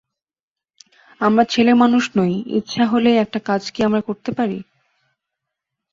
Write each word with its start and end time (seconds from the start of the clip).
আমরা 1.21 1.43
ছেলেমানুষ 1.45 2.03
নই, 2.17 2.33
ইচ্ছে 2.57 2.81
হলেই 2.83 3.17
একটা 3.17 3.39
কাজ 3.39 3.61
কি 3.73 3.79
আমরা 3.83 4.01
করতে 4.01 4.31
পারি? 4.31 4.57